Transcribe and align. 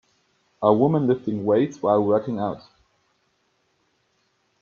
A 0.63 0.73
woman 0.73 1.05
lifting 1.05 1.45
weights 1.45 1.79
while 1.79 2.03
working 2.03 2.39
out. 2.39 2.63